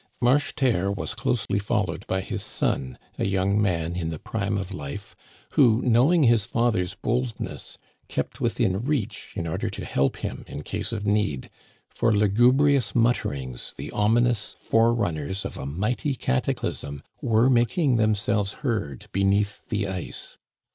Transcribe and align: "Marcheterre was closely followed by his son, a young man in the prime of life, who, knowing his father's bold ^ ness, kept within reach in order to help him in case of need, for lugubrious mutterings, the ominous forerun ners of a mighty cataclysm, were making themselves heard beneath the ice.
"Marcheterre 0.19 0.89
was 0.91 1.13
closely 1.13 1.59
followed 1.59 2.07
by 2.07 2.21
his 2.21 2.41
son, 2.41 2.97
a 3.19 3.25
young 3.25 3.61
man 3.61 3.95
in 3.95 4.09
the 4.09 4.17
prime 4.17 4.57
of 4.57 4.73
life, 4.73 5.15
who, 5.51 5.79
knowing 5.83 6.23
his 6.23 6.43
father's 6.43 6.95
bold 6.95 7.35
^ 7.37 7.39
ness, 7.39 7.77
kept 8.07 8.41
within 8.41 8.79
reach 8.83 9.31
in 9.35 9.45
order 9.45 9.69
to 9.69 9.85
help 9.85 10.17
him 10.17 10.43
in 10.47 10.63
case 10.63 10.91
of 10.91 11.05
need, 11.05 11.51
for 11.87 12.11
lugubrious 12.15 12.95
mutterings, 12.95 13.75
the 13.75 13.91
ominous 13.91 14.55
forerun 14.57 15.17
ners 15.17 15.45
of 15.45 15.55
a 15.55 15.67
mighty 15.67 16.15
cataclysm, 16.15 17.03
were 17.21 17.47
making 17.47 17.97
themselves 17.97 18.53
heard 18.65 19.05
beneath 19.11 19.61
the 19.69 19.87
ice. 19.87 20.39